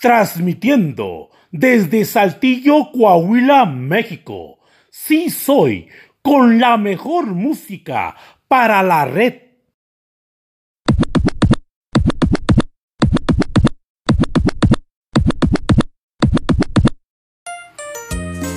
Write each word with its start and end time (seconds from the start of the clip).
Transmitiendo 0.00 1.30
desde 1.50 2.04
Saltillo, 2.04 2.90
Coahuila, 2.92 3.66
México. 3.66 4.58
Sí 4.90 5.30
soy 5.30 5.88
con 6.22 6.58
la 6.58 6.76
mejor 6.76 7.26
música 7.26 8.16
para 8.48 8.82
la 8.82 9.04
red. 9.04 9.34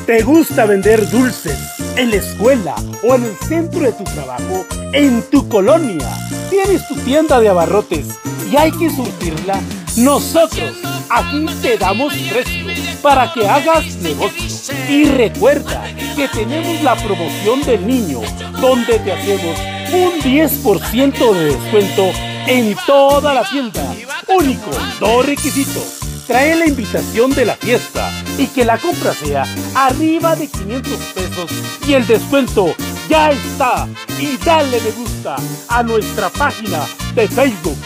¿Te 0.05 0.21
gusta 0.21 0.66
vender 0.68 1.10
dulces 1.10 1.57
en 1.98 2.12
la 2.12 2.18
escuela 2.18 2.76
o 3.04 3.16
en 3.16 3.23
el 3.23 3.36
centro 3.36 3.80
de 3.80 3.92
tu 3.92 4.04
trabajo, 4.04 4.64
en 4.94 5.23
tu 5.32 5.50
colonia? 5.50 6.07
Tienes 6.52 6.88
tu 6.88 6.96
tienda 6.98 7.39
de 7.39 7.50
abarrotes 7.50 8.20
y 8.52 8.55
hay 8.55 8.71
que 8.71 8.92
surtirla. 8.92 9.60
Nosotros 9.98 10.71
aquí 11.09 11.46
te 11.61 11.78
damos 11.78 12.14
precio 12.14 12.65
para 13.01 13.32
que 13.32 13.47
hagas 13.47 13.96
negocio. 13.97 14.75
Y 14.89 15.06
recuerda 15.06 15.83
que 16.15 16.28
tenemos 16.28 16.82
la 16.82 16.96
promoción 16.96 17.61
del 17.64 17.88
niño, 17.88 18.19
donde 18.60 19.00
te 19.00 19.11
hacemos 19.11 19.57
un 19.93 20.19
10% 20.21 21.33
de 21.33 21.46
descuento 21.46 22.11
en 22.47 22.75
toda 22.86 23.33
la 23.33 23.43
tienda. 23.50 23.96
Único, 24.28 24.71
dos 25.00 25.25
requisitos 25.25 26.05
trae 26.27 26.55
la 26.55 26.66
invitación 26.66 27.32
de 27.32 27.46
la 27.46 27.55
fiesta 27.55 28.11
y 28.38 28.47
que 28.47 28.66
la 28.66 28.77
compra 28.77 29.14
sea 29.14 29.46
arriba 29.75 30.36
de 30.36 30.47
500 30.47 31.00
pesos 31.14 31.52
y 31.88 31.93
el 31.93 32.05
descuento 32.08 32.75
ya 33.08 33.31
está. 33.31 33.88
Y 34.19 34.38
dale 34.38 34.81
me 34.81 34.91
gusta 34.91 35.36
a 35.67 35.83
nuestra 35.83 36.30
página 36.30 36.86
de 37.14 37.27
Facebook. 37.27 37.77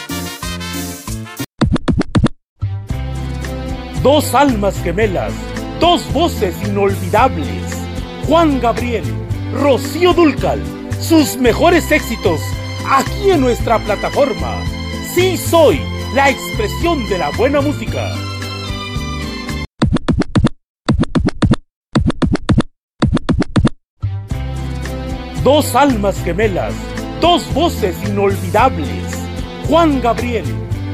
Dos 4.03 4.34
almas 4.34 4.81
gemelas, 4.81 5.34
dos 5.81 6.02
voces 6.13 6.55
inolvidables. 6.66 7.66
Juan 8.25 8.61
Gabriel, 8.61 9.03
Rocío 9.53 10.14
Dulcal, 10.14 10.61
sus 11.02 11.36
mejores 11.36 11.91
éxitos 11.91 12.39
aquí 12.89 13.31
en 13.31 13.41
nuestra 13.41 13.78
plataforma. 13.80 14.64
Sí 15.14 15.36
soy 15.36 15.81
la 16.16 16.30
expresión 16.30 17.09
de 17.09 17.17
la 17.17 17.30
buena 17.31 17.59
música. 17.59 18.09
Dos 25.44 25.75
almas 25.75 26.16
gemelas, 26.23 26.73
dos 27.19 27.53
voces 27.53 27.97
inolvidables. 28.08 28.88
Juan 29.67 30.00
Gabriel, 30.00 30.45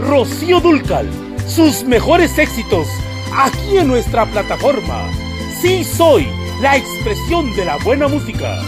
Rocío 0.02 0.60
Dulcal, 0.60 1.08
sus 1.48 1.84
mejores 1.84 2.38
éxitos 2.38 2.88
aquí 3.36 3.78
en 3.78 3.88
nuestra 3.88 4.26
plataforma. 4.26 5.10
Sí 5.62 5.84
soy 5.84 6.28
la 6.62 6.78
expresión 6.78 7.56
de 7.56 7.66
la 7.66 7.78
buena 7.78 8.08
música. 8.08 8.62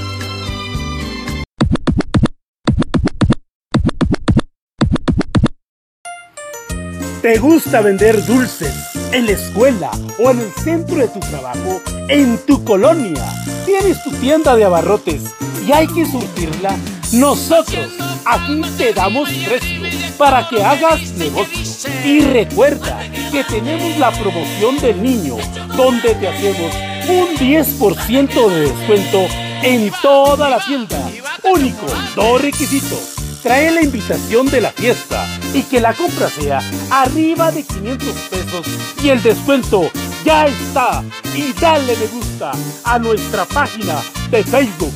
¿Te 7.21 7.39
gusta 7.39 7.81
vender 7.81 8.25
dulces 8.25 8.73
en 9.11 9.25
la 9.25 9.31
escuela 9.33 9.91
o 10.17 10.31
en 10.31 10.39
el 10.39 10.51
centro 10.51 10.97
de 10.97 11.07
tu 11.09 11.19
trabajo, 11.19 11.81
en 12.07 12.37
tu 12.45 12.63
colonia? 12.63 13.25
¿Tienes 13.65 14.01
tu 14.03 14.11
tienda 14.11 14.55
de 14.55 14.63
abarrotes 14.63 15.35
y 15.67 15.71
hay 15.73 15.87
que 15.87 16.05
surtirla? 16.05 16.77
Nosotros 17.11 17.91
aquí 18.23 18.61
te 18.77 18.93
damos 18.93 19.29
precio 19.29 19.96
para 20.17 20.47
que 20.47 20.63
hagas 20.63 21.11
negocio. 21.13 21.89
Y 22.03 22.21
recuerda 22.21 22.99
que 23.31 23.43
tenemos 23.43 23.97
la 23.97 24.11
promoción 24.11 24.77
del 24.79 25.01
niño, 25.01 25.35
donde 25.75 26.15
te 26.15 26.27
hacemos 26.27 26.73
un 27.07 27.37
10% 27.37 28.49
de 28.49 28.59
descuento 28.61 29.27
en 29.63 29.91
toda 30.01 30.49
la 30.49 30.59
tienda. 30.59 30.99
Único, 31.43 31.85
dos 32.15 32.41
requisitos 32.41 33.17
trae 33.41 33.71
la 33.71 33.81
invitación 33.81 34.47
de 34.47 34.59
la 34.59 34.71
fiesta 34.71 35.25
y 35.53 35.63
que 35.63 35.79
la 35.79 35.93
compra 35.93 36.29
sea 36.29 36.59
arriba 36.89 37.51
de 37.51 37.63
500 37.63 38.07
pesos 38.29 38.67
y 39.01 39.09
el 39.09 39.23
descuento 39.23 39.89
ya 40.25 40.47
está. 40.47 41.03
Y 41.33 41.53
dale 41.53 41.95
me 41.95 42.07
gusta 42.07 42.51
a 42.83 42.99
nuestra 42.99 43.45
página 43.45 43.95
de 44.29 44.43
Facebook. 44.43 44.91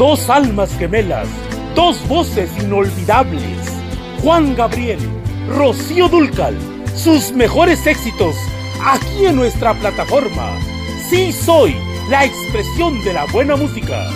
Dos 0.00 0.30
almas 0.30 0.74
gemelas, 0.78 1.28
dos 1.74 2.08
voces 2.08 2.50
inolvidables. 2.58 3.44
Juan 4.22 4.56
Gabriel, 4.56 4.98
Rocío 5.46 6.08
Dulcal, 6.08 6.56
sus 6.96 7.32
mejores 7.32 7.86
éxitos 7.86 8.34
aquí 8.82 9.26
en 9.26 9.36
nuestra 9.36 9.74
plataforma 9.74 10.58
Sí 11.10 11.32
soy 11.32 11.76
la 12.08 12.24
expresión 12.24 13.04
de 13.04 13.12
la 13.12 13.26
buena 13.26 13.56
música. 13.56 14.08